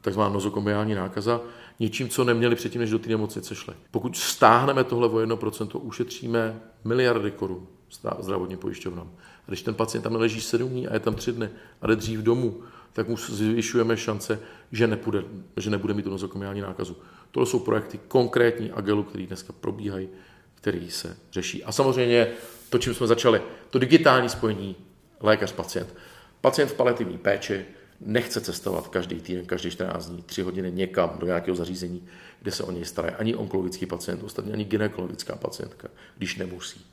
[0.00, 1.40] takzvaná nozokomiální nákaza,
[1.80, 3.74] něčím, co neměli předtím, než do té nemocnice šli.
[3.90, 7.66] Pokud stáhneme tohle o 1%, ušetříme miliardy korun
[8.18, 9.10] zdravotním pojišťovnám.
[9.46, 11.50] A když ten pacient tam leží 7 dní a je tam 3 dny
[11.80, 14.38] a jde dřív domů, tak mu zvyšujeme šance,
[14.72, 15.24] že, nepůjde,
[15.56, 16.96] že nebude mít tu nozokomiální nákazu.
[17.30, 20.08] Tohle jsou projekty konkrétní Agelu, které dneska probíhají,
[20.54, 21.64] který se řeší.
[21.64, 22.32] A samozřejmě
[22.70, 24.76] to, čím jsme začali, to digitální spojení
[25.20, 25.94] lékař-pacient.
[26.40, 27.64] Pacient v paliativní péči
[28.00, 32.06] nechce cestovat každý týden, každý 14 dní, 3 hodiny někam do nějakého zařízení,
[32.40, 36.91] kde se o něj starají ani onkologický pacient, ostatně ani gynekologická pacientka, když nemusí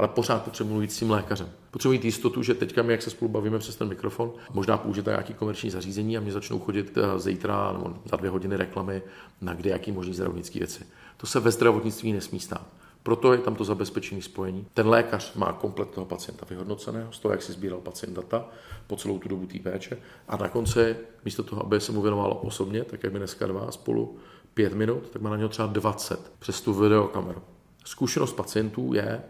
[0.00, 1.48] ale pořád potřebuji mluvit s tím lékařem.
[1.70, 5.10] Potřebuji mít jistotu, že teďka my, jak se spolu bavíme přes ten mikrofon, možná použijete
[5.10, 9.02] nějaký komerční zařízení a mě začnou chodit eh, zítra nebo za dvě hodiny reklamy
[9.40, 10.86] na kde jaký možný zdravotnické věci.
[11.16, 12.66] To se ve zdravotnictví nesmí stát.
[13.02, 14.66] Proto je tam to zabezpečené spojení.
[14.74, 18.44] Ten lékař má komplet toho pacienta vyhodnoceného, z toho, jak si sbíral pacient data
[18.86, 19.98] po celou tu dobu té péče.
[20.28, 23.72] A na konci, místo toho, aby se mu věnovalo osobně, tak jak my dneska dva
[23.72, 24.16] spolu
[24.54, 27.42] pět minut, tak má na něho třeba 20 přes tu videokameru.
[27.84, 29.22] Zkušenost pacientů je,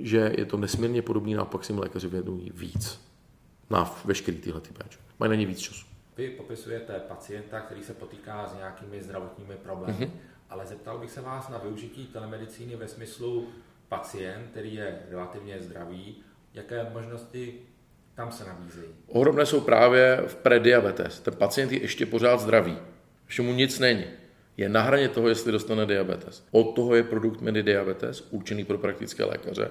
[0.00, 3.00] že je to nesmírně podobný, naopak si lékaři věnují víc
[3.70, 4.98] na veškerý tyhle ty péče.
[5.20, 5.86] Mají na ně víc času.
[6.16, 10.10] Vy popisujete pacienta, který se potýká s nějakými zdravotními problémy, mm-hmm.
[10.50, 13.48] ale zeptal bych se vás na využití telemedicíny ve smyslu
[13.88, 16.16] pacient, který je relativně zdravý,
[16.54, 17.54] jaké možnosti
[18.14, 18.88] tam se nabízejí?
[19.06, 21.20] Ohromné jsou právě v prediabetes.
[21.20, 22.78] Ten pacient je ještě pořád zdravý.
[23.26, 24.04] Ještě mu nic není
[24.56, 26.44] je na hraně toho, jestli dostane diabetes.
[26.50, 29.70] Od toho je produkt Medi Diabetes, určený pro praktické lékaře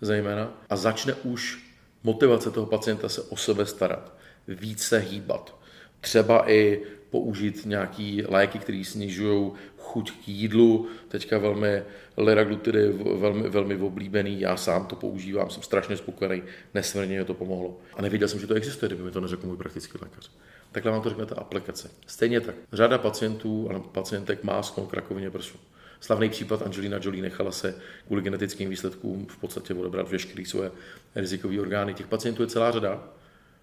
[0.00, 4.12] zejména, a začne už motivace toho pacienta se o sebe starat,
[4.48, 5.56] více hýbat.
[6.00, 11.82] Třeba i použít nějaký léky, které snižují chuť k jídlu, teďka velmi
[12.16, 16.42] liraglutidy, velmi, velmi oblíbený, já sám to používám, jsem strašně spokojený,
[16.74, 17.78] nesmírně to pomohlo.
[17.94, 20.30] A nevěděl jsem, že to existuje, kdyby mi to neřekl můj praktický lékař.
[20.72, 21.90] Takhle vám to řekne ta aplikace.
[22.06, 22.54] Stejně tak.
[22.72, 25.58] Řada pacientů a pacientek má sklon k rakovině prsu.
[26.00, 27.74] Slavný případ Angelina Jolie nechala se
[28.06, 30.70] kvůli genetickým výsledkům v podstatě odebrat veškeré svoje
[31.14, 31.94] rizikové orgány.
[31.94, 33.08] Těch pacientů je celá řada,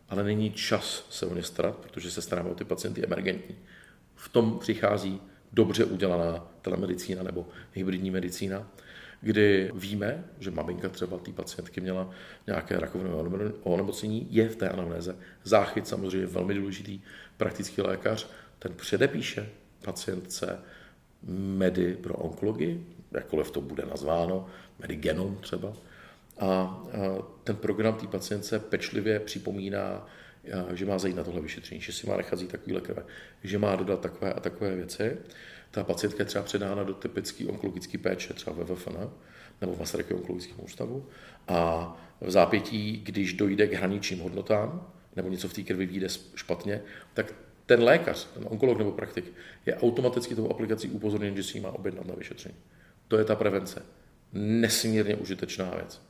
[0.09, 3.55] ale není čas se o ně starat, protože se staráme o ty pacienty emergentní.
[4.15, 5.21] V tom přichází
[5.53, 8.67] dobře udělaná telemedicína nebo hybridní medicína,
[9.21, 12.09] kdy víme, že maminka třeba té pacientky měla
[12.47, 15.15] nějaké rakovinové onemocnění, je v té anamnéze.
[15.43, 17.01] Záchyt samozřejmě velmi důležitý,
[17.37, 18.27] praktický lékař,
[18.59, 19.49] ten předepíše
[19.81, 20.59] pacientce
[21.23, 24.45] medy pro onkologii, jakkoliv to bude nazváno,
[24.79, 25.73] medigenom třeba,
[26.39, 26.83] a
[27.43, 30.07] ten program té pacientce pečlivě připomíná,
[30.73, 33.05] že má zajít na tohle vyšetření, že si má nechat takovýhle krve,
[33.43, 35.17] že má dodat takové a takové věci
[35.71, 38.97] ta pacientka je třeba předána do typické onkologické péče, třeba ve VFN
[39.61, 41.05] nebo v Masarykově onkologickém ústavu
[41.47, 46.81] a v zápětí, když dojde k hraničním hodnotám, nebo něco v té krvi vyjde špatně,
[47.13, 47.33] tak
[47.65, 49.33] ten lékař, ten onkolog nebo praktik,
[49.65, 52.55] je automaticky tou aplikací upozorněn, že si ji má objednat na vyšetření.
[53.07, 53.85] To je ta prevence.
[54.33, 56.01] Nesmírně užitečná věc.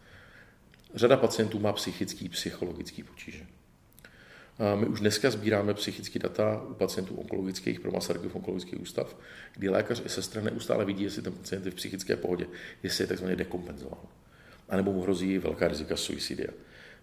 [0.95, 3.45] Řada pacientů má psychický, psychologický potíže.
[4.75, 9.17] My už dneska sbíráme psychické data u pacientů onkologických pro Masarykův onkologický ústav,
[9.55, 12.47] kdy lékař i sestra neustále vidí, jestli ten pacient je v psychické pohodě,
[12.83, 13.99] jestli je takzvaně dekompenzoval.
[14.69, 16.49] A nebo mu hrozí velká rizika suicidia.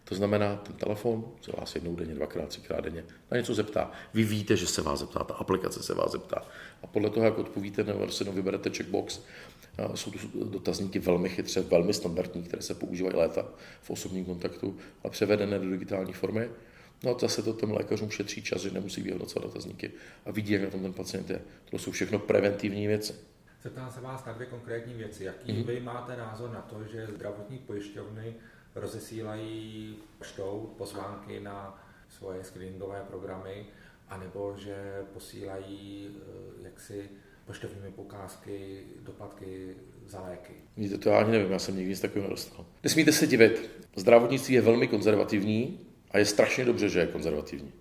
[0.04, 3.92] To znamená, ten telefon se vás jednou denně, dvakrát, třikrát denně na něco zeptá.
[4.14, 6.46] Vy víte, že se vás zeptá, ta aplikace se vás zeptá.
[6.82, 9.20] A podle toho, jak odpovíte, nebo si vyberete checkbox,
[9.94, 13.46] jsou tu dotazníky velmi chytře, velmi standardní, které se používají léta
[13.82, 16.48] v osobním kontaktu, a převedené do digitální formy.
[17.04, 19.92] No a zase to těm lékařům šetří čas, že nemusí vyhodnocovat dotazníky
[20.26, 21.40] a vidí, jak na tom ten pacient je.
[21.70, 23.14] To jsou všechno preventivní věci.
[23.62, 25.24] Zeptám se vás na dvě konkrétní věci.
[25.24, 25.66] Jaký mm-hmm.
[25.66, 28.34] vy máte názor na to, že zdravotní pojišťovny
[28.74, 33.66] rozesílají poštou pozvánky na svoje screeningové programy,
[34.08, 37.08] anebo že posílají eh, jaksi
[37.46, 40.52] poštovními poukázky, doplatky za léky.
[40.76, 42.66] Víte, to já ani nevím, já jsem nikdy nic takového nedostal.
[42.84, 45.80] Nesmíte se divit, zdravotnictví je velmi konzervativní
[46.16, 47.72] a je strašně dobře, že je konzervativní.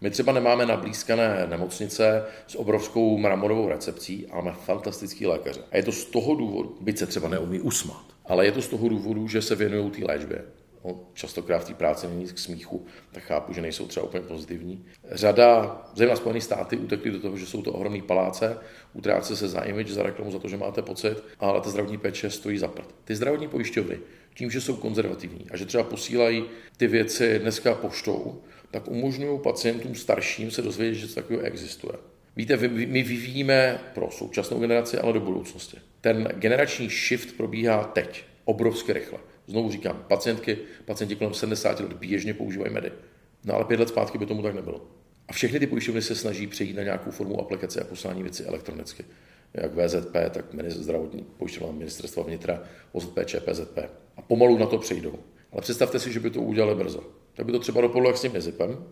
[0.00, 5.60] My třeba nemáme nablízkané nemocnice s obrovskou mramorovou recepcí, ale máme fantastický lékaře.
[5.72, 8.68] A je to z toho důvodu, byť se třeba neumí usmat, ale je to z
[8.68, 10.44] toho důvodu, že se věnují té léčbě.
[10.84, 14.84] No, častokrát v té práci není k smíchu, tak chápu, že nejsou třeba úplně pozitivní.
[15.10, 18.58] Řada, zejména Spojené státy, utekly do toho, že jsou to ohromné paláce,
[18.92, 22.30] utrácí se za image, za reklamu, za to, že máte pocit, ale ta zdravotní péče
[22.30, 22.94] stojí za prd.
[23.04, 23.98] Ty zdravotní pojišťovny,
[24.34, 26.44] tím, že jsou konzervativní a že třeba posílají
[26.76, 31.92] ty věci dneska poštou, tak umožňují pacientům starším se dozvědět, že takového existuje.
[32.36, 35.76] Víte, my vyvíjíme pro současnou generaci, ale do budoucnosti.
[36.00, 39.18] Ten generační shift probíhá teď, obrovsky rychle.
[39.46, 42.92] Znovu říkám, pacientky, pacienti kolem 70 let běžně používají medy.
[43.44, 44.86] No ale pět let zpátky by tomu tak nebylo.
[45.28, 49.04] A všechny ty pojišťovny se snaží přejít na nějakou formu aplikace a poslání věci elektronicky.
[49.54, 53.78] Jak VZP, tak zdravotní pojišťovna ministerstva vnitra, OZP, ČPZP.
[54.16, 55.18] A pomalu na to přejdou.
[55.52, 57.04] Ale představte si, že by to udělali brzo.
[57.34, 58.84] Tak by to třeba dopadlo jak s tím nezipem,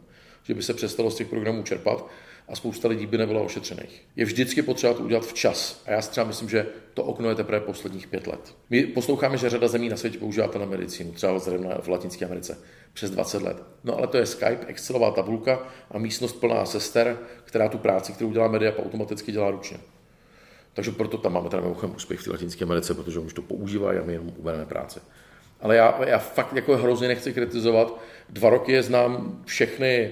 [0.43, 2.07] že by se přestalo z těch programů čerpat
[2.49, 4.03] a spousta lidí by nebyla ošetřených.
[4.17, 5.83] Je vždycky potřeba to udělat včas.
[5.87, 8.55] A já si třeba myslím, že to okno je teprve posledních pět let.
[8.71, 12.59] My posloucháme, že řada zemí na světě používá telemedicínu, třeba zrovna v Latinské Americe,
[12.93, 13.63] přes 20 let.
[13.85, 18.33] No ale to je Skype, Excelová tabulka a místnost plná sester, která tu práci, kterou
[18.33, 19.79] dělá media, automaticky dělá ručně.
[20.75, 24.05] Takže proto tam máme teda mimochodem úspěch v Latinské Americe, protože už to používají a
[24.05, 25.01] my jenom ubereme práci.
[25.61, 28.01] Ale já, já fakt jako hrozně nechci kritizovat.
[28.29, 30.11] Dva roky je znám všechny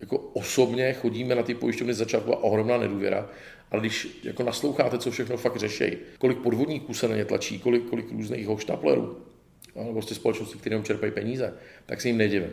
[0.00, 3.30] jako osobně chodíme na ty pojišťovny začátku a ohromná nedůvěra,
[3.70, 7.88] ale když jako nasloucháte, co všechno fakt řeší, kolik podvodníků se na ně tlačí, kolik,
[7.88, 9.18] kolik různých hoštaplerů,
[9.76, 11.54] nebo prostě společností, které čerpají peníze,
[11.86, 12.52] tak se jim nedivím.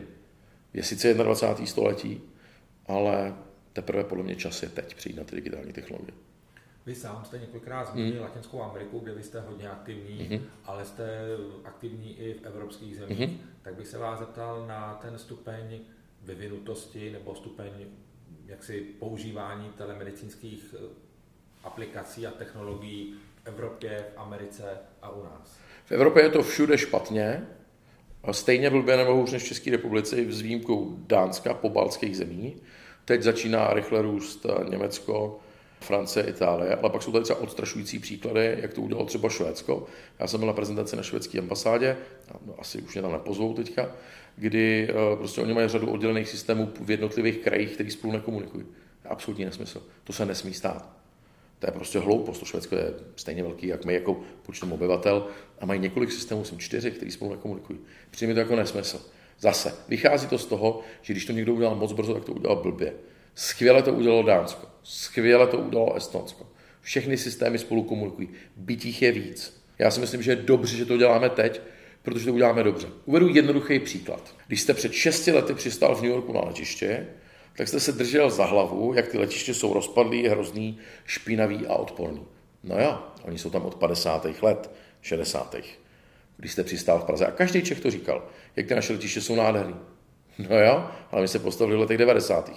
[0.73, 1.65] Je sice 21.
[1.65, 2.21] století,
[2.85, 3.33] ale
[3.73, 6.13] teprve podle mě čas je teď přijít na ty digitální technologie.
[6.85, 8.21] Vy sám jste několikrát zmínil mm.
[8.21, 10.45] Latinskou Ameriku, kde vy jste hodně aktivní, mm.
[10.65, 11.27] ale jste
[11.63, 13.19] aktivní i v evropských zemích.
[13.19, 13.37] Mm.
[13.61, 15.79] Tak bych se vás zeptal na ten stupeň
[16.25, 17.71] vyvinutosti nebo stupeň
[18.45, 20.87] jaksi používání telemedicínských eh,
[21.63, 24.63] aplikací a technologií v Evropě, v Americe
[25.01, 25.59] a u nás?
[25.85, 27.47] V Evropě je to všude špatně,
[28.31, 32.61] stejně blbě nebo hůř než v České republice, s výjimkou Dánska, pobaltských zemí.
[33.05, 35.39] Teď začíná rychle růst eh, Německo,
[35.85, 39.85] Francie, Itálie, ale pak jsou tady třeba odstrašující příklady, jak to udělalo třeba Švédsko.
[40.19, 41.97] Já jsem byl na prezentaci na švédské ambasádě,
[42.45, 43.91] no, asi už mě tam nepozvou teďka,
[44.35, 48.65] kdy uh, prostě oni mají řadu oddělených systémů v jednotlivých krajích, který spolu nekomunikují.
[49.09, 49.83] Absolutní nesmysl.
[50.03, 50.89] To se nesmí stát.
[51.59, 52.39] To je prostě hloupost.
[52.39, 55.27] To Švédsko je stejně velký, jak my jako počtem obyvatel
[55.59, 57.79] a mají několik systémů, jsem čtyři, který spolu nekomunikují.
[58.11, 59.01] Přijde mi to jako nesmysl.
[59.39, 62.55] Zase, vychází to z toho, že když to někdo udělal moc brzo, tak to udělal
[62.55, 62.93] blbě.
[63.35, 66.47] Skvěle to udělalo Dánsko, skvěle to udělalo Estonsko.
[66.81, 68.29] Všechny systémy spolu komunikují.
[68.55, 69.63] Byť jich je víc.
[69.79, 71.61] Já si myslím, že je dobře, že to děláme teď,
[72.01, 72.87] protože to uděláme dobře.
[73.05, 74.35] Uvedu jednoduchý příklad.
[74.47, 77.07] Když jste před 6 lety přistál v New Yorku na letiště,
[77.57, 82.21] tak jste se držel za hlavu, jak ty letiště jsou rozpadlý, hrozný, špinavý a odporný.
[82.63, 84.27] No jo, oni jsou tam od 50.
[84.41, 84.71] let,
[85.01, 85.55] 60.
[86.37, 87.25] Když jste přistál v Praze.
[87.25, 89.75] A každý Čech to říkal, jak ty naše letiště jsou nádherný.
[90.49, 92.51] No jo, ale my se postavili v letech 90.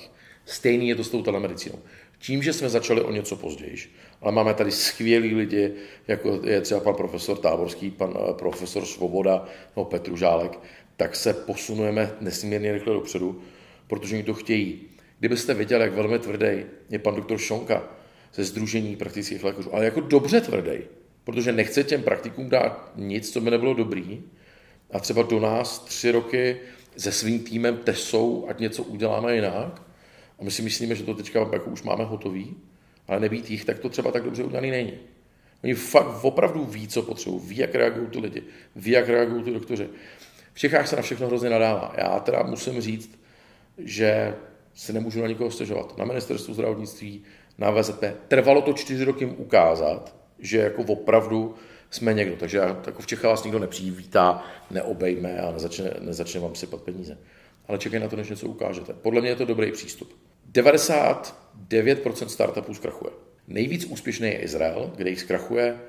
[0.49, 1.79] Stejný je to s tou telemedicínou.
[2.19, 3.77] Tím, že jsme začali o něco později,
[4.21, 5.73] ale máme tady skvělí lidi,
[6.09, 10.59] jako je třeba pan profesor Táborský, pan eh, profesor Svoboda nebo Petru Žálek,
[10.97, 13.43] tak se posunujeme nesmírně rychle dopředu,
[13.87, 14.81] protože oni to chtějí.
[15.19, 17.83] Kdybyste věděli, jak velmi tvrdý je pan doktor Šonka
[18.35, 20.79] ze Združení praktických lékařů, ale jako dobře tvrdý,
[21.25, 24.23] protože nechce těm praktikům dát nic, co by nebylo dobrý,
[24.91, 26.57] a třeba do nás tři roky
[26.97, 29.88] se svým týmem tesou, ať něco uděláme jinak.
[30.39, 32.57] A my si myslíme, že to teďka jako už máme hotový,
[33.09, 34.93] ale nebýt jich, tak to třeba tak dobře udělaný není.
[35.65, 38.43] Oni fakt opravdu ví, co potřebují, ví, jak reagují ty lidi,
[38.77, 39.89] ví, jak reagují ty doktoři.
[40.53, 41.95] V Čechách se na všechno hrozně nadává.
[41.99, 43.21] Já teda musím říct,
[43.79, 44.35] že
[44.75, 45.99] si nemůžu na nikoho stěžovat.
[45.99, 47.23] Na ministerstvu zdravotnictví,
[47.59, 48.05] na VZP.
[48.29, 51.55] Trvalo to čtyři roky ukázat, že jako opravdu
[51.91, 52.37] jsme někdo.
[52.37, 57.19] Takže jako v Čechách vás nikdo nepřivítá, neobejme a nezačne, nezačne vám sypat peníze.
[57.69, 58.93] Ale čekej na to, než něco ukážete.
[58.93, 60.28] Podle mě je to dobrý přístup.
[60.53, 63.13] 99% startupů zkrachuje.
[63.49, 65.81] Nejvíc úspěšný je Izrael, kde jich zkrachuje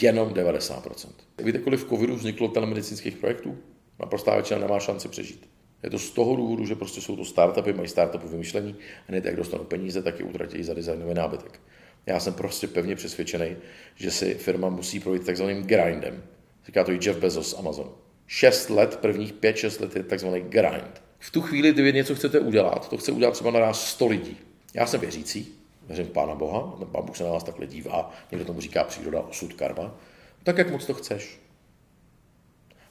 [0.00, 1.08] jenom 90%.
[1.42, 3.58] Víte, kolik v covidu vzniklo telemedicínských projektů?
[4.00, 5.48] Naprostá většina nemá šanci přežít.
[5.82, 8.76] Je to z toho důvodu, že prostě jsou to startupy, mají startupy vymyšlení
[9.08, 11.60] a hned jak dostanou peníze, tak je utratí za designový nábytek.
[12.06, 13.56] Já jsem prostě pevně přesvědčený,
[13.94, 16.22] že si firma musí projít takzvaným grindem.
[16.66, 17.92] Říká to i Jeff Bezos z Amazonu.
[18.26, 21.02] Šest let, prvních pět, šest let je takzvaný grind.
[21.18, 24.06] V tu chvíli, kdy vy něco chcete udělat, to chce udělat třeba na nás 100
[24.06, 24.36] lidí.
[24.74, 25.54] Já jsem věřící,
[25.86, 29.20] věřím Pána Boha, ten Pán Bůh se na vás takhle dívá, někdo tomu říká příroda,
[29.20, 29.94] osud, karma,
[30.42, 31.40] tak jak moc to chceš.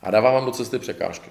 [0.02, 1.30] A dává vám do cesty překážky.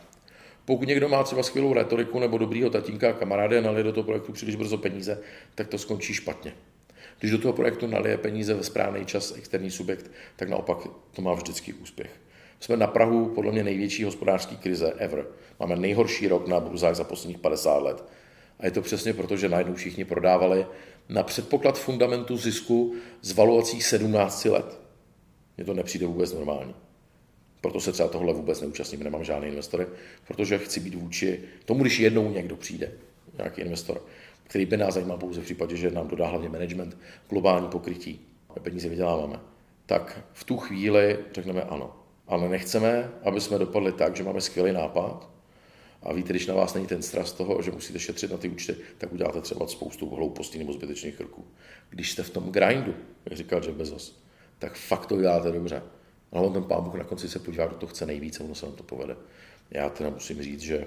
[0.64, 4.32] Pokud někdo má třeba skvělou retoriku nebo dobrýho tatínka a kamarády a do toho projektu
[4.32, 5.20] příliš brzo peníze,
[5.54, 6.54] tak to skončí špatně.
[7.18, 10.78] Když do toho projektu nalije peníze ve správný čas externí subjekt, tak naopak
[11.12, 12.10] to má vždycky úspěch.
[12.60, 15.26] Jsme na Prahu podle mě největší hospodářské krize ever.
[15.60, 18.04] Máme nejhorší rok na burzách za posledních 50 let.
[18.58, 20.66] A je to přesně proto, že najednou všichni prodávali
[21.08, 24.80] na předpoklad fundamentu zisku z valuací 17 let.
[25.56, 26.74] Mně to nepřijde vůbec normální.
[27.60, 29.86] Proto se třeba tohle vůbec neúčastním, nemám žádný investory,
[30.26, 32.92] protože chci být vůči tomu, když jednou někdo přijde,
[33.38, 34.02] nějaký investor,
[34.42, 36.96] který by nás zajímal pouze v případě, že nám dodá hlavně management,
[37.30, 38.20] globální pokrytí,
[38.62, 39.40] peníze vyděláváme,
[39.86, 42.03] tak v tu chvíli řekneme ano.
[42.26, 45.30] Ale nechceme, aby jsme dopadli tak, že máme skvělý nápad
[46.02, 48.76] a víte, když na vás není ten stres toho, že musíte šetřit na ty účty,
[48.98, 51.44] tak uděláte třeba spoustu hloupostí nebo zbytečných kroků.
[51.90, 54.22] Když jste v tom grindu, jak říkal Jeff Bezos,
[54.58, 55.82] tak fakt to děláte dobře.
[56.32, 58.74] Ale on ten pán na konci se podívá, kdo to chce nejvíce, ono se nám
[58.74, 59.16] to povede.
[59.70, 60.86] Já teda musím říct, že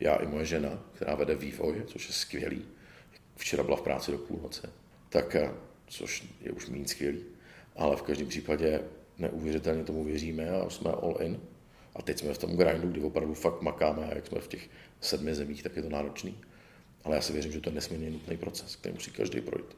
[0.00, 2.64] já i moje žena, která vede vývoj, což je skvělý,
[3.36, 4.66] včera byla v práci do půlnoci,
[5.08, 5.50] tak, eh,
[5.86, 7.24] což je už méně skvělý,
[7.76, 8.80] ale v každém případě
[9.18, 11.40] neuvěřitelně tomu věříme a jsme all in.
[11.94, 14.70] A teď jsme v tom grindu, kdy opravdu fakt makáme a jak jsme v těch
[15.00, 16.38] sedmi zemích, tak je to náročný.
[17.04, 19.76] Ale já si věřím, že to je nesmírně nutný proces, který musí každý projít.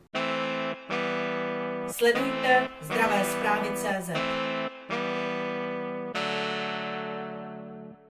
[1.91, 4.11] Sledujte zdravé zprávy CZ.